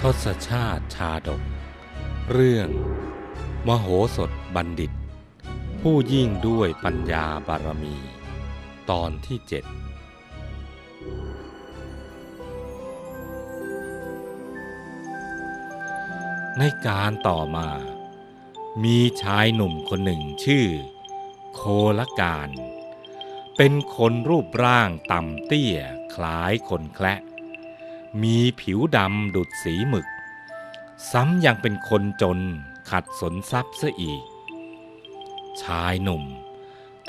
[0.00, 1.42] ทศชาติชาดก
[2.32, 2.68] เรื่อง
[3.66, 3.86] มโห
[4.16, 4.92] สถบัณฑิต
[5.80, 7.96] ผู้ยิ่งด้วยปัญญาบารมี
[8.90, 9.64] ตอนที่เจ็ด
[16.58, 17.68] ในการต่อมา
[18.84, 20.66] มีชายหนุ่มคนหนึ่งชื่อ
[21.54, 21.60] โค
[21.98, 22.50] ละการ
[23.56, 25.78] เป็นคนรูปร่างต่ำเตี้ย
[26.14, 27.14] คล้ายคนแคละ
[28.22, 30.06] มีผิวดำดุดสีหมึก
[31.12, 32.38] ซ้ำยังเป็นคนจน
[32.90, 34.22] ขัดสนทรัพย์ซะอีก
[35.62, 36.24] ชายหนุ่ม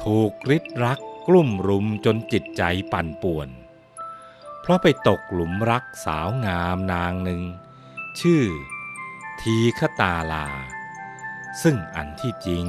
[0.04, 3.50] ถูกริดรักกลุ่มรุมจนจิตใจปั่นป่วน
[4.60, 7.42] เพราะไปตกหลุมรักสาวงามนางหนึ่ง
[8.20, 8.44] ชื่อ
[9.42, 10.48] ทีฆตาลา
[11.62, 12.66] ซึ่งอันที่จริง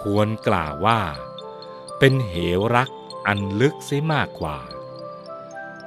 [0.00, 1.00] ควรกล่าวว่า
[1.98, 2.90] เป็นเหวรัก
[3.26, 4.58] อันลึกเสียมากกว่า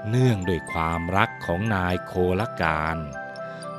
[0.09, 2.97] เนื่องด้วยความรักของนายโคลการ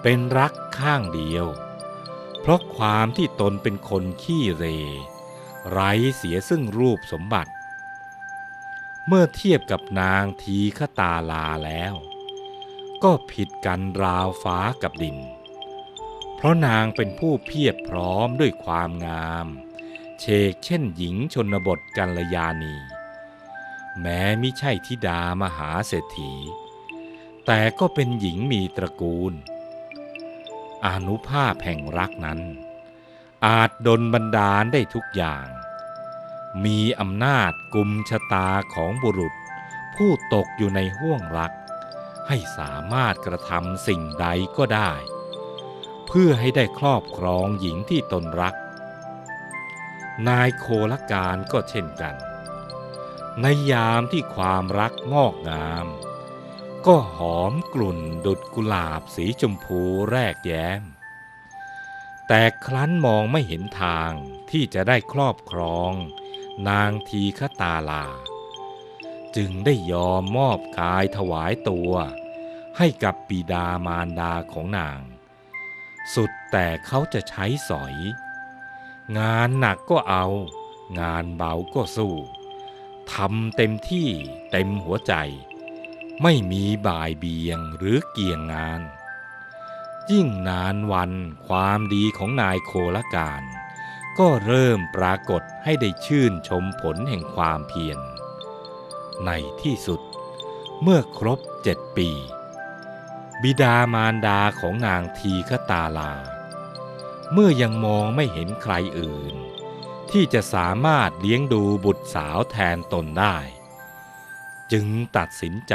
[0.03, 1.47] เป็นรักข้างเดียว
[2.41, 4.65] เพราะความที่ตนเป็นคนขี้เร
[5.71, 7.53] ไร้เสียซึ่งรูปสมบัติ
[9.07, 11.95] เมื่อเทียบกับนางทีฆตาลาแล้ว
[13.03, 15.19] ก็ผิดกันราวฟ้ากับดิน
[16.41, 19.47] เพราะนางเป็นผู้เพียบพร้อมด้วยความงาม
[20.21, 22.77] เชกเช่นหญิงชนบทกัลยาณี
[24.01, 26.33] แม้มิใช่ธิดามหาเศรษฐี
[27.47, 29.33] แต่ก็เป็นหญิงมีตระกูล
[30.87, 32.41] อนุภาพแห่งรักนั้น
[33.47, 35.47] อาจดนบันดาลได้ทุกอย่าง
[36.65, 39.35] มีอำนาจกุมชะตาของบุรุษ
[39.97, 41.53] ผู้ตกอยู่ในห้วงรัก
[42.29, 44.93] ให้สามารถกระทำสิ่งใดก็ได้
[46.09, 48.55] เพื่อให้ได้ครอบครองหญิงที่ตนรัก
[50.29, 52.15] นายโคลการก็เช่นกัน
[53.41, 55.87] ในยามที่ความรักงอกงาม
[56.87, 59.81] ก็หอมกลุ่นดุดกุหลาบสีชมพู
[60.11, 60.83] แรกแย้ม
[62.29, 64.11] แต่ครั้นมองไม่เห็นทาง
[64.51, 65.93] ที่จะได้ครอบครอง
[66.69, 68.07] นางทีฆตาลา
[69.37, 71.93] จึงได้ยอมมอบกายถวายตัว
[72.79, 74.99] ให้กับปิดามารดาของนาง
[76.15, 77.95] สุดแต่เขาจะใช้สอย
[79.19, 80.27] งานหนักก็เอา
[81.01, 82.15] งานเบาก็สู้
[83.13, 84.09] ทำเต็มที่
[84.51, 85.15] เต็มหัวใจ
[86.23, 88.81] ไม่มีบ่ายเบียงหรือเกี่ยงงาน
[90.11, 91.13] ยิ่งนานวัน
[91.47, 93.43] ความดีของนายโคละการ
[94.19, 97.99] ก็เริ่มปรากฏให้ได้ชื่นชมผลแห่งความเพียร
[99.27, 99.31] ใน
[99.63, 100.01] ที่สุด
[100.83, 102.09] เมื่อครบเจ็ดปี
[103.43, 106.13] บิดามารดาของนางทีฆตาลา
[107.33, 109.35] เมื่อยังมองไม่เห็นใครอื่น
[110.11, 113.37] ที่จะสามารถเลี้ยงดูบุตรสาวแทนตนได้
[114.73, 115.75] จึงตัดสินใจ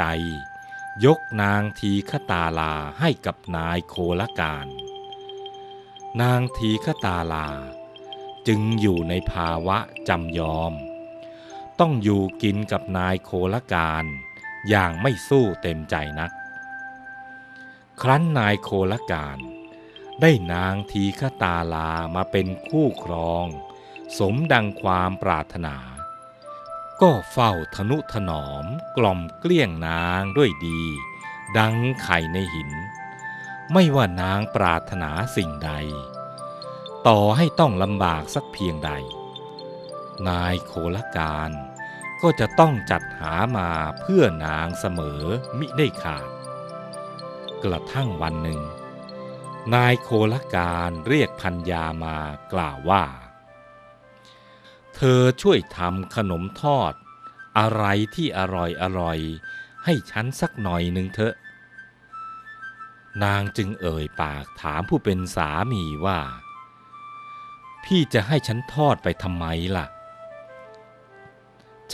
[1.04, 4.66] ยกนางทีฆตาลาให้กับนายโคลการ
[6.22, 7.48] นางทีฆตาลา
[8.48, 10.72] จึงอยู่ในภาวะจำยอม
[11.80, 14.04] ต้องอยู่กินกับนายโคลการ
[14.68, 16.32] อย่างไม่สู้เต็มใจนัก
[18.02, 19.38] ครั้นนายโคละการ
[20.20, 23.46] ได้นางทีฆตาลามาเป็นคู่ครอง
[24.18, 25.76] สมดังความปรารถนา
[27.02, 28.64] ก็เฝ้าทนุถนอม
[28.96, 30.82] กล่อมเกลี้ยงนางด้วยดี
[31.58, 32.70] ดังไข่ในหิน
[33.72, 35.72] ไม่ว่านางปรารถนาสิ่งใด
[37.06, 38.90] ต่อให้ต้องลำบากสักเพียงใด
[40.28, 41.50] นายโคลการ
[42.22, 45.22] ก็จะต้องจัดหามาเพื่อนางเสมอ
[45.58, 46.33] มิได้ขาด
[47.64, 48.60] กระทั่งวันหนึ่ง
[49.74, 52.16] นายโคลการเรียกพัญญามา
[52.52, 53.04] กล่าวว่า
[54.94, 56.92] เธอช่วยทำขนมทอด
[57.58, 59.18] อะไรที่อร่อยอร่อย
[59.84, 61.34] ให้ฉันสักหน่อยหนึ่งเถอะ
[63.24, 66.20] นางจึงเอ่ยปากถามผู้เป็นสามีว่า
[67.84, 69.44] พี่จะให้ฉันทอดไปทำไม
[69.76, 69.86] ล่ะ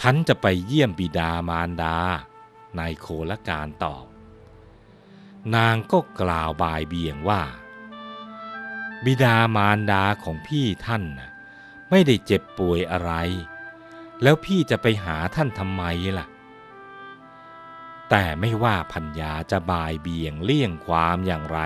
[0.00, 1.96] ฉันจะไปเยี่ยมบิดามารดา
[2.78, 4.09] นายโคลการตอบ
[5.56, 7.42] นางก็กล่าวบายเบียงว่า
[9.04, 11.30] บิดามารดาของพี่ท่านน่ะ
[11.90, 13.12] ไม่ได้เจ็บป่วยอะไร
[14.22, 15.82] แล้วพี่จะไปหาท่านทำไม
[16.18, 16.26] ล่ะ
[18.10, 21.58] แต่ไม่ว่าพัญญาจะบายเบียงเลี่ยงความอย่างไร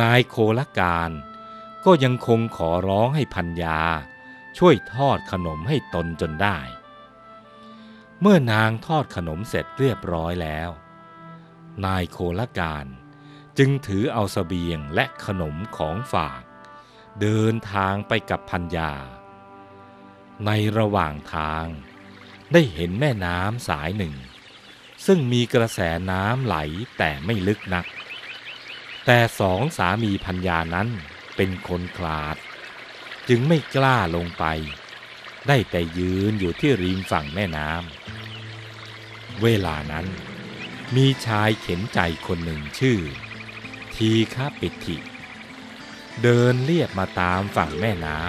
[0.00, 1.10] นายโคลการ
[1.84, 3.80] ก็ยังคงขอร้องให้พัญญา
[4.58, 6.58] ช่วยทอดขนมให้ตนจนได้
[8.20, 10.70] เมื่อนางทอดขนมเสร็จเรียบร้อยแล้ว
[11.84, 12.86] นายโคลการ
[13.58, 16.42] จึงถือเอาสเสบียงและขนมของฝาก
[17.20, 18.92] เดินทางไปกับพัญญา
[20.46, 21.66] ในระหว่างทาง
[22.52, 24.14] ได้เห็นแม่น้ำสายหนึ่ง
[25.06, 25.80] ซึ่งมีกระแส
[26.10, 26.56] น้ำไหล
[26.98, 27.86] แต่ไม่ลึกนัก
[29.06, 30.88] แต่สองสามีพัญญานั้น
[31.36, 32.36] เป็นคนคลาด
[33.28, 34.44] จึงไม่กล้าลงไป
[35.48, 40.06] ได้แต่ยืนอยู่ที่ริมฝั่งแม่น้ำเวลานั้น
[40.94, 43.00] มีชายเข็นใจคนหนึ่งชื่อ
[43.94, 44.96] ทีฆาปิติ
[46.22, 48.20] เดินเลียบมาตามฝั่งแม่น้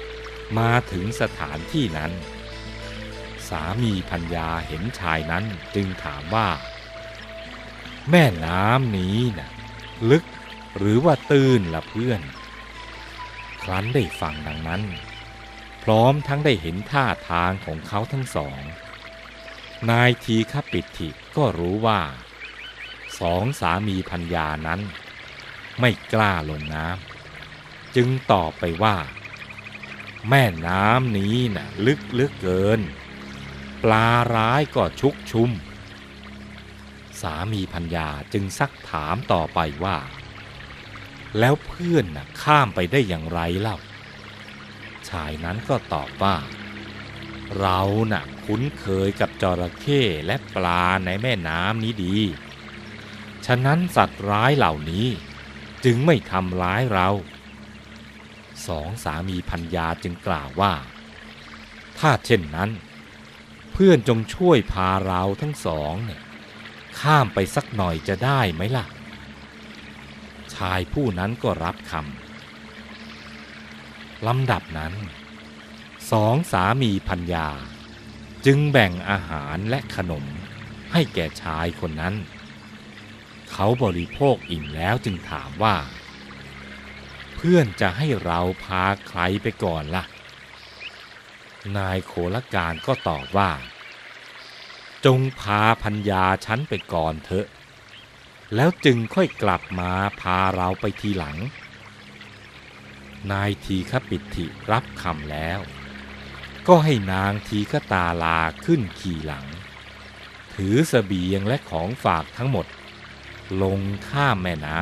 [0.00, 2.12] ำมาถึงสถานที่นั้น
[3.48, 5.44] สามีพัญญาเห็นชายนั้น
[5.74, 6.48] จึงถามว่า
[8.10, 9.50] แม่น้ำนี้นะ่ะ
[10.10, 10.24] ลึก
[10.78, 12.20] หรือว่าตื้นละเพื่อน
[13.62, 14.82] ครั้นได้ฟังดังนั้น
[15.82, 18.60] พร้อมทั้งได้เห็นท่าทางของเขาทั้งสอง
[19.90, 22.00] นายทีฆปิติก็รู้ว่า
[23.20, 24.80] สองสามีพัญญานั้น
[25.80, 28.96] ไม่กล้าลงน้ำจึงตอบไปว่า
[30.28, 32.80] แม่น้ำนี้น่ะลึกเลือกเกิน
[33.82, 35.50] ปลาร้ายก็ชุกชุม
[37.20, 39.98] สามีพัญญาจึงซักถามต่อไปว่า
[41.38, 43.76] แล้วเพื่อนน่ะข้ามไปได้อย่างไรเล่า
[45.08, 46.36] ชายนั้นก็ตอบว่า
[47.56, 47.80] เรา
[48.12, 52.16] น่ะคุ้นเคยกับจระเข้และปลาในแม่น้ำนี้ดี
[53.46, 55.06] ฉะนั้นสัตว์ร้ายเหล่านี้
[55.84, 57.08] จึงไม่ทำร้ายเรา
[58.66, 60.74] สองสามีพัญญาจึงกล่าวว่า
[61.98, 62.70] ถ้าเช่นนั้น
[63.72, 66.22] เพื่อนจงช่วยพาเราทั้งสองเนี่ย
[67.00, 68.86] ข้ามไปสักหน่อยจะได้ไหมล่ะ
[70.54, 74.92] ชายผู้นั้นก็รับคำลำดับนั้น
[76.10, 77.48] สองสามีพัญญา
[78.46, 80.24] จึงแบ่งอาหารและขนม
[80.92, 82.14] ให้แก่ชายคนนั้น
[83.50, 85.76] เขาบริโภคอิ่มแล้วจึงถามว่า
[87.36, 90.04] เพื่อนจะให้เราพาใครไปก่อนล่ะ
[91.76, 93.50] นายโคลการก็ตอบว่า
[95.04, 97.46] จงพาพัญญาฉันไปก่อนเถอะ
[98.54, 101.36] แล้วจึงค่อยกลับมาพาเราไปทีหลัง
[103.32, 105.60] นายทีฆปิติรับคำแล้ว
[106.68, 109.46] ก็ให้นางทีฆตาลาขึ้นขี่หลัง
[110.54, 112.66] ถือสเสบียงและของฝากทั้งหมด
[113.62, 114.80] ลงข้ามแม่น้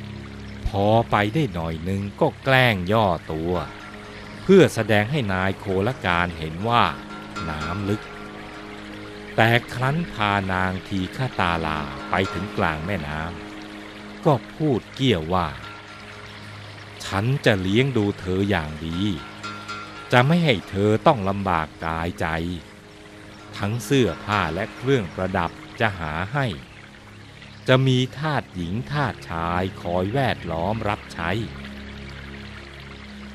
[0.00, 3.52] ำพอไปได้หน่อยหนึ่งก็แกล้งย่อตัว
[4.42, 6.84] เพื่อแสดงให้นายโคลการเห็นว่า
[7.48, 8.02] น้ำลึก
[9.36, 11.80] แต่ครั้นพานางทีฆตาลา
[12.10, 15.48] ไปถึงกลางแม่น้ำก็พูดเกี่ยวว่า
[17.04, 19.00] ฉันจะเลี้ยงดูเธออย่างดี
[20.12, 22.26] จะไม่ให้เธอต้องลำบากกายใจ
[23.56, 26.46] ทั้งเสื้อผ้าและเครื่องประดับจะหาให้
[27.68, 31.30] จะมีทาสหญิงทาสชายคอยแวดล้อมรับใช้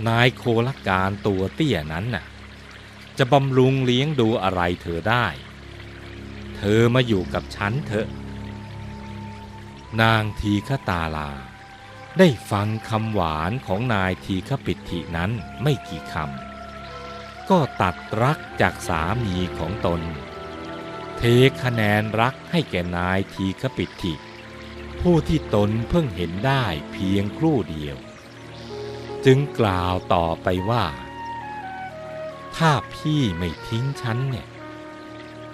[0.08, 2.26] นายโคลการตัวเตี้ยนั้นน่ะ
[3.18, 5.28] จะบำรุงเลี้ยงดูอะไรเธอได้
[6.58, 8.08] เธอมาอยู่กับฉันเถอะ
[10.02, 11.32] นางทีฆตาลา
[12.20, 15.32] ได้ฟังคำหวานของนายทีฆปิตินั้น
[15.64, 16.55] ไม่กี่คำ
[17.50, 20.02] ก็ตัดรักจากสามีของตน
[21.18, 21.22] เท
[21.64, 24.14] คะแนนรักให้แก่นายทีฆปิติ
[25.02, 27.98] ผู้ที่ตนเพิ่งเห็นได้เพียงครู่เดียว
[29.26, 30.86] จึงกล่าวต่อไปว่า
[32.56, 34.48] ถ้าพี่ไม่ทิ้งฉันเนี่ย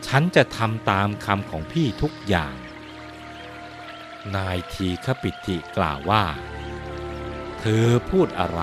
[0.07, 2.55] ฉันจะทำตามคำของพี่ทุกอย่าง
[4.36, 6.25] นายทีฆปิติกล่าวว่า
[7.60, 8.62] เธอพูดอะไร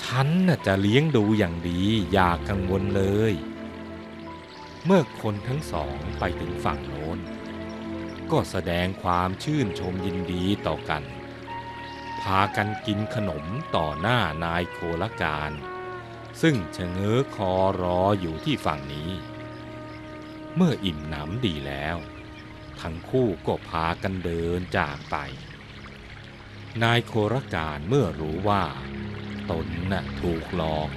[0.00, 1.82] ฉันน่ะจะเลี้ยงดูอย่างดี
[2.12, 3.32] อย่ากกังวลเลย
[4.84, 7.18] เมื่อคนทั้งสองไปถึงฝั่งโน้น
[8.30, 11.02] ก็แสดงความชื่นชมยินดีต่อกัน
[12.22, 13.44] พากันกินขนม
[13.76, 15.52] ต่อหน้านายโคลการ
[16.42, 19.10] ซึ่งชะเง้อคอรออยู่ที่ฝั่งนี้
[20.56, 21.96] เมื่ออิ่มหนำดีแล้ว
[22.80, 25.16] ทั้งคู่ก็พากันเดินจากไป
[26.82, 28.64] นายโครการเมื่อรู้ว่า
[29.52, 30.88] ตนน่ะถูกหลอก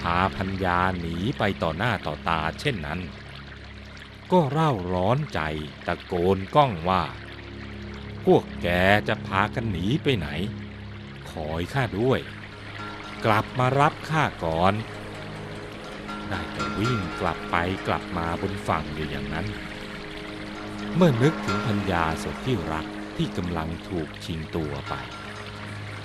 [0.00, 3.00] พาพัญญาหนีไปต่อหน้าต่อตาเช่นนั้น
[4.32, 5.40] ก็เร่าร้อนใจ
[5.86, 7.02] ตะโกนก้องว่า
[8.24, 8.68] พวกแก
[9.08, 10.28] จะพากันหนีไปไหน
[11.30, 12.20] ขอยข้าด้วย
[13.24, 14.74] กลับมารับข้าก่อน
[16.28, 19.46] ได้แต่วิ่งกลับไปกลับมาบนฝั่งอยู่อย่างนั้น
[20.96, 22.86] เมื่อนึกถึงพัญญาสดที่รัก
[23.16, 24.94] ที่กำลังถูกชิงตัวไป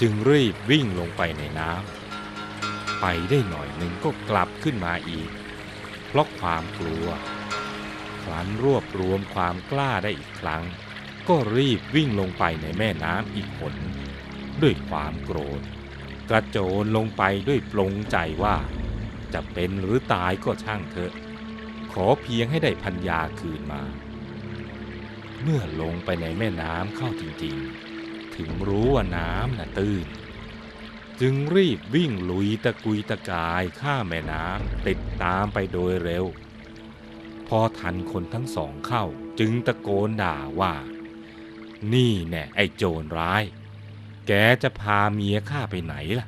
[0.02, 5.30] จึงรีบวิ่งลงไปในน้ำไปได้หน่อยหนึ่งก็กลับขึ้นมาอีก
[6.08, 7.08] เพราะความกลัว
[8.24, 10.64] ครั้นรวบรวมความกล้าได้อีกครั้ง
[11.30, 13.76] ก็รีบวิ่งลงไปในแม่น้ำอีกหน
[14.62, 15.62] ด้วยความโกรธ
[16.30, 18.58] กระโจนลงไปด้วยปลงใจว่า
[19.34, 21.14] จจะเป็นหรือตายก็ช่างเถอะ
[21.94, 23.84] ขอเพียงให้ได้พัญญาคืนมา
[25.42, 27.85] เมื่อลงไปในแม่น้ำเข้าจริงๆ
[28.38, 30.08] ถึงรู้ว่าน้ำน่ะตื้น
[31.22, 36.26] จึงรีบวิ่งลุยตะกุยตะกายข้ามแม่น้ำติดตามไปโดยเร็ว
[37.48, 39.04] พอทันคนทั้งสองเข้า
[39.40, 40.74] จึงตะโกนด่าว่า
[41.94, 43.44] นี่แน่ไอ้โจรร้าย
[44.28, 44.32] แก
[44.64, 46.28] จะพาเมียข้าไปไหนล่ะ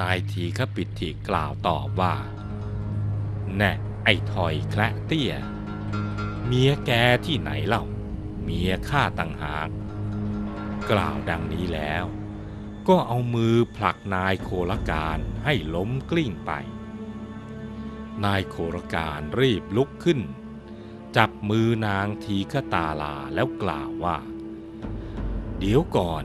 [0.00, 2.14] นายทีขปิดทีกล่าวตอบว่า
[3.56, 3.72] แน่
[4.04, 5.32] ไอ้ถอยแคละเตี้ย
[6.46, 6.90] เมียแก
[7.26, 7.84] ที่ไหนเล่า
[8.42, 9.68] เมียข้าต่างหาก
[10.90, 12.04] กล่าวดังนี้แล้ว
[12.88, 16.52] ก็เอามือผลักนายโคลการให้ล้มกลิ้งไป
[18.24, 20.20] นายโครการรีบลุกขึ้น
[21.16, 24.18] จับมือนางทีฆตาลาแล้วกล่าวว่า
[25.58, 26.24] เดี๋ยวก่อน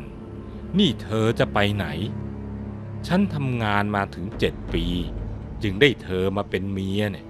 [0.78, 1.88] นี่เธอจะไปไหน
[3.08, 4.86] ฉันทำงานมาถึงเจ็ดปี
[5.63, 7.28] จึงได้เธอมาเป็นเมียเนี่ย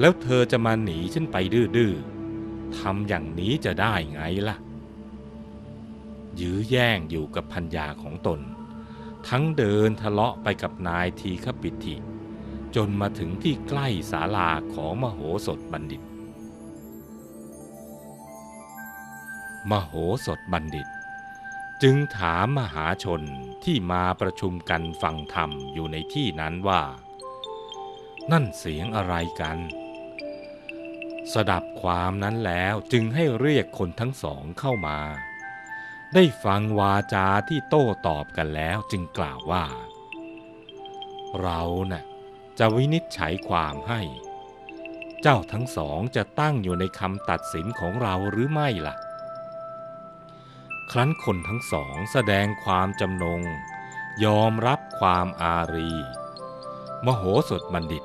[0.00, 1.36] แล้วเธอจะมาหนีฉันไป
[1.76, 4.56] ดื้อๆทำอย่างนี้จะได้ไงล่ะ
[6.40, 8.40] ยื้อแย่งอยู่กับพัญญาของตน
[9.28, 11.94] ทั้งเดินทะเลาะไปกับนายทีขปิติ
[12.76, 16.02] จนมาถึงที่ใกล้ศาลาของมโหสถบัณฑิต
[19.70, 19.92] มโห
[20.26, 20.88] สถบัณฑิต
[21.82, 23.22] จึงถามมหาชน
[23.64, 26.82] ที่มาประชุมกันฟังธรรมอยู่ในที่นั้นว่า
[28.32, 29.58] นั่นเสียงอะไรกัน
[31.32, 34.98] สดับความนั้นแล้วจึงให้เรียกคนทั้งสองเข้ามา
[36.14, 39.64] ได้ฟังวาจาที่โต้ตอบกันแล้วจึงกล่าวว่า
[41.40, 41.60] เรา
[41.92, 42.04] น่ะ
[42.58, 44.00] จะวินิจฉัยความให้
[45.22, 48.96] เจ้าทั้งสองจะตั้งอยู่ในคำตัดสินของเราหรือไม่ล่ะ
[50.90, 53.42] ครั้นคนทั้งสองแสดงความจำนง
[54.24, 55.92] ยอมรับความอารี
[57.06, 58.04] มโหสถบัณฑิต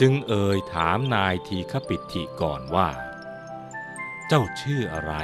[0.00, 2.88] จึงเอ่ยถามนายทีขปิติก่อนว่า
[4.28, 5.14] เจ้าชื่ออะไร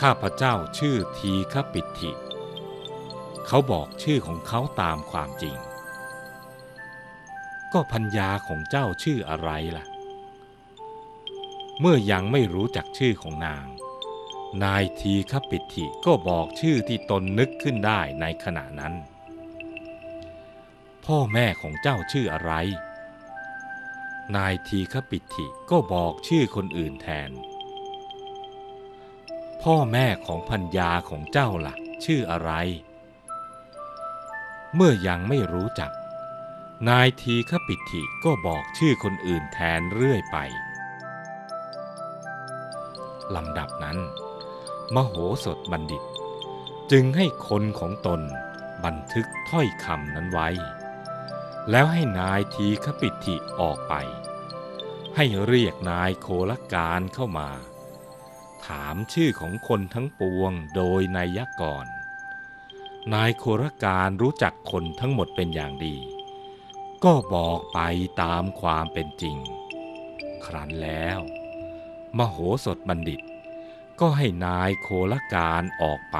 [0.00, 2.10] ข้าพเจ้าชื่อทีขปิติ
[3.46, 5.56] เขาบอกชื่อของเขาตามความจริง
[7.72, 9.86] ก็พัญญาของเจ้าชื่ออะไรล่ะ
[11.80, 13.66] เมื่อยังไม่รู้จักชื่อของนาง
[14.64, 18.94] นายทีขปิติก็บอกชื่อที่ตนนึกขึ้นได้ในขณะนั้น
[21.04, 22.52] พ่อแม่ของเจ้าชื่ออะไร
[24.36, 27.30] นายทีขปิติก็บอกชื่อคนอื่นแทน
[29.68, 32.50] พ่อแม่ของพัญญาของเจ้าล่ะ ชื่ออะไร
[34.74, 35.90] เมื่อยังไม่รู้จัก
[36.88, 40.36] นายทีขปิติก็บอกชื่อคนอื่นแทนเรื่อยไป
[43.34, 43.98] ลำดับนั้น
[44.94, 45.14] มโห
[45.44, 46.02] สถบัณฑิต
[46.90, 48.20] จึงให้คนของตน
[48.84, 50.48] บันทึกถ้อยคำนั้นไว้
[51.70, 53.94] แล้วให้นายทีขปิติออกไป
[55.16, 57.50] ให้เรียกนายโคลการเข้ามา
[58.66, 61.88] ถามชื่อของคนทั้งปวงโดยนายยกรน
[63.14, 65.96] นายโครการรู้จักคนทั้งหมดเป็นอย่างดี
[67.04, 67.78] ก็บอกไป
[68.22, 69.36] ตามความเป็นจริง
[70.44, 71.18] ครั้นแล้ว
[72.18, 73.20] มโหสถบัณฑิต
[74.00, 76.18] ก็ให้นายโคลการออกไป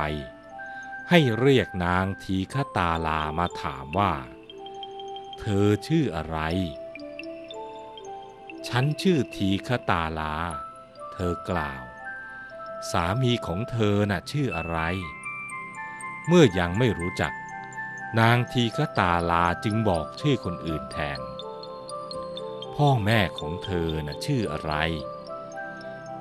[1.10, 4.12] ให้เรียกนางทีฆตาลามาถามว่า
[5.38, 6.38] เธอชื่ออะไร
[8.68, 10.34] ฉันชื่อทีฆตาลา
[11.12, 11.82] เธอกล่าว
[12.90, 14.78] สามีของเธอน่ะชื่ออะไร
[16.28, 17.32] เมื่อยังไม่รู้จัก
[18.20, 21.20] นางทีฆตาลาจึงบอกชื่อคนอื่นแทน
[22.76, 24.72] พ่อแม่ของเธอน่ะชื่ออะไร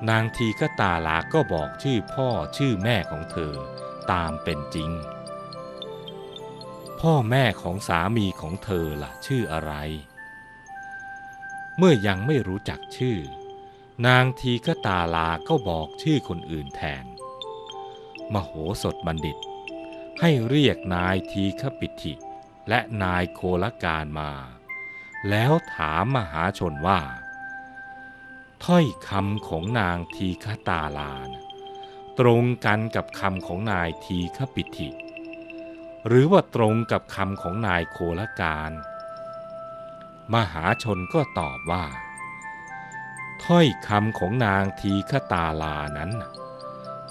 [0.08, 3.54] นางทีฆตาลาก็บอกชื่อพ่อชื่อแม่ของเธอ
[4.12, 4.90] ตามเป็นจริง
[7.00, 9.72] พ่อแม่ของสามีของเธอล่ะชื่ออะไร
[11.78, 13.18] เมื่อยังไม่รู้จักชื่อ
[14.06, 17.04] นางทีฆตาลาก็บอกชื่อคนอื่นแทน
[18.32, 19.36] มโหสถบัณฑิต
[20.20, 22.14] ให้เรียกนายทีฆปิติ
[22.68, 24.32] และนายโคลการมา
[25.28, 27.00] แล้วถามมหาชนว่า
[28.64, 31.44] ถ้อยคำของนางทีฆตาลานะ
[32.18, 34.88] ตรงกันกับคำของนายทีฆปิติ
[36.06, 38.72] หรือว่าตรงกับคำของนายโคลการ
[40.34, 41.84] มหาชนก็ตอบว่า
[43.44, 46.10] ถ้อยคำของนางทีฆตาลานั้น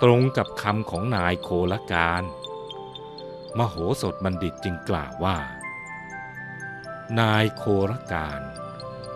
[0.02, 2.24] ตรงกับคำของนายโคลการ
[3.58, 5.38] มโหสถบัณฑิตจึงกล่าวว่า
[7.20, 8.42] นายโคลการ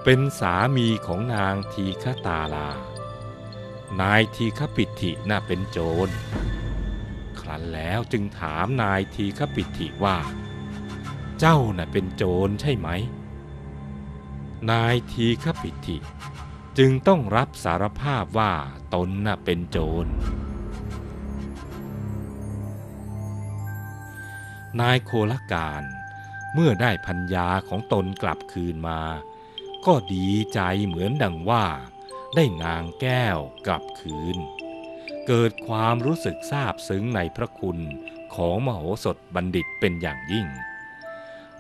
[0.03, 2.69] เป็นสามีของนางทีฆตาลา
[4.01, 6.09] นายทีฆปิติน่ะเป็นโจร
[7.39, 10.17] ครั้นแล้วจึงถามนายทีฆปิติว่า
[11.39, 12.89] เจ้าน่ะเป็นโจรใช่ไหม
[14.71, 15.97] นายทีฆปิติ
[16.79, 18.53] จึงต้องรับสารภาพว่า
[18.93, 20.07] ตนน่ะเป็นโจร
[24.79, 25.83] นายโคลการ
[26.53, 29.01] เมื่อได้พัญญาของตนกลับคืนมา
[29.85, 31.65] ก็ดีใจเหมือนดังว่า
[32.35, 34.37] ได้นางแก้วกลับคืน
[35.27, 37.79] เกิดความรู้สึกซาบซึ้งในพระคุณ
[38.35, 40.47] ของมโหสถบัณฑิตเป็นอย่างยิ่ง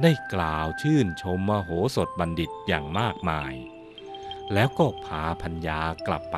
[0.01, 3.53] ได้กล่าวชื่นชมมโหสถบัณฑิตอย่างมากมาย
[4.53, 6.37] แล้วก็พาพัญญากลับไป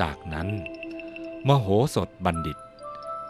[0.00, 0.48] จากนั้น
[1.48, 2.58] มโหสถบัณฑิต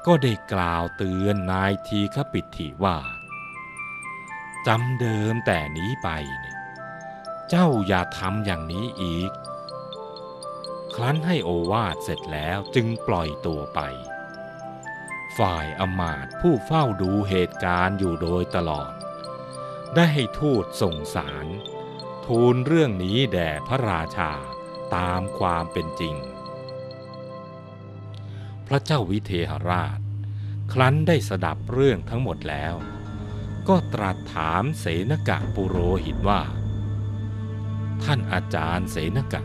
[0.07, 2.97] ก็ได้กล่าวเตือนนายทีฆปิติว่า
[4.67, 6.09] จำเดิมแต่นี้ไป
[6.41, 6.59] เนี่ย
[7.49, 9.31] เจ้าอย่าทำอย่างนี้อีก
[10.95, 13.81] ครั้นให้โอวาทเสร็จแล้วจึงปล่อยตัวไป
[15.39, 18.93] ฝ่ายอมาตผู้เฝ้าดูเหตุการณ์อยู่โดยตลอด
[19.95, 21.47] ได้ให้ทูตส่งสาร
[22.35, 24.33] ทูลเรื่องนี้แด่พระราชา
[24.97, 26.15] ตามความเป็นจริง
[28.67, 29.99] พระเจ้าวิเทหราช
[30.73, 32.75] ครั้นได้สดับเรื่องทั้งหมดแล้ว
[33.69, 36.41] ก็ตรัสถามเสนกะปุโรหิตว่า
[38.03, 39.43] ท่านอาจารย์เสนกะ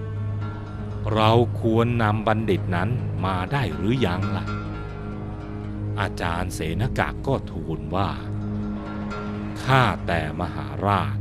[1.13, 2.89] เราควรนำบัณฑิตนั้น
[3.25, 4.46] มาได้หรือยังล่ะ
[6.00, 8.10] อาจารย์เสนกะก็ทูลว่า
[9.63, 11.18] ข้าแต่มหาราช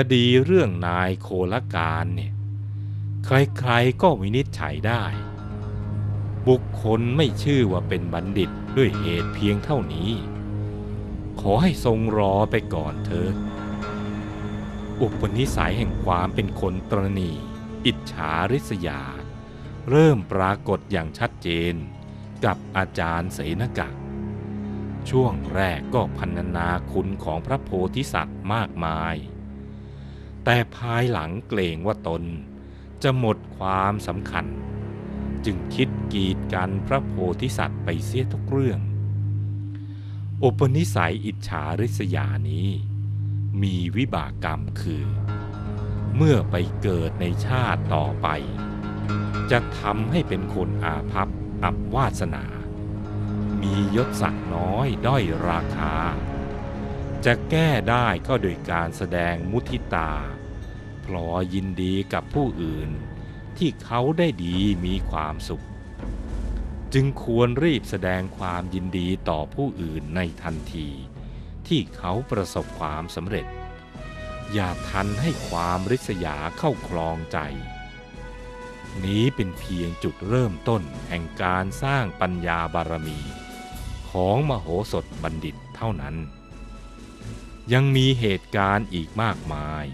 [0.00, 2.32] คดีเรื่องนายโคลการเนี่ย
[3.26, 5.04] ใครๆก็วินิจฉัยได้
[6.48, 10.10] บุคคลไม่ชื่อว่าเป็นบัณฑิตด้วยเหตุเพียงเท่านี้
[11.40, 13.34] ขอให้ทรงรอไปก่อนเถิด
[15.00, 17.30] อุปนิสัยแห่งความเป็นคนตรณี
[17.86, 19.02] อิจฉาริษยา
[19.90, 21.74] เริ่มปรากฏอย่างชัดเจน
[22.44, 23.88] กับอาจารย์เสนกะ
[25.10, 29.16] ช่วงแรกก็พันนาคุณของพระโพธิสัตว์มากมาย
[30.48, 32.22] แต่ภายหลังเกรงว่าตน
[33.02, 34.46] จะหมดความสำคัญ
[35.44, 38.80] จึงคิดกีดกันพระโพธิสัตว์ไปเสียทุกเรื่อง
[40.42, 42.68] อุปนิสัยอิจฉาริษยานี้
[43.62, 45.06] มีวิบากกรรมคือ
[46.16, 48.28] เมื่อไปเกิดในชาติต่อไป
[49.50, 51.28] จะทำให้เป็นคนอาภัพ
[51.64, 52.44] อับวาสนา
[53.60, 55.94] มียศศักดิ์น้อยด้อยราคา
[57.24, 60.10] จะแก้ได้ก็โดยการแสดงมุทิตา
[61.06, 62.90] พลอยยินดีกับผู้อื่น
[63.58, 65.66] ที่เขาได้ดีมีความสุข
[66.94, 70.88] จึงควรรีบแสดงความยินดีต่อผู้อื่นในทันที
[71.66, 73.46] ที่เขาประสบความสำเร็จ
[74.52, 77.38] อย่าทันให้ความริษยาเข้าคลองใจ
[79.04, 83.18] นี้เป็นเพียงจุดเริ่มต้นแห่งการสร้างปัญญาบารมี
[84.10, 86.16] ของมโหสถบัณฑิตเท่านั้น
[87.72, 89.86] ยังมีเหตุการณ์อีกมากมาย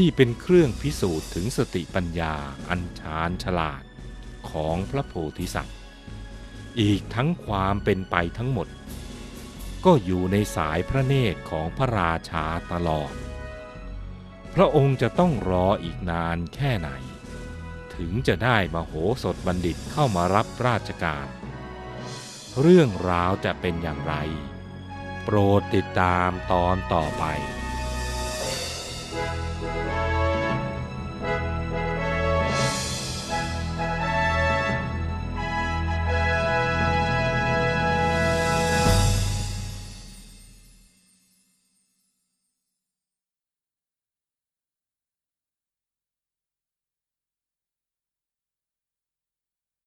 [0.00, 2.34] ที่เป็นเครื่องพิสูจน์ถึงสติปัญญา
[2.68, 3.82] อันชาญฉลาด
[4.50, 5.78] ของพระโพธิสัตว์
[6.80, 8.68] อีกทั้งความเป็นไปทั้งหมด
[9.84, 13.12] ก็อยู่ในสายพระเนตรของพระราชาตลอด
[14.54, 16.90] พระองค์จะต้องรออีกนานแค่ไหน
[17.94, 21.26] ถึงจะได้มโหสถบัณฑิตเข้ามารับราชการ
[22.60, 24.14] เรื่องราวจะเป็นอย่างไร
[25.24, 27.24] โปรดติดตามตอนต่อไป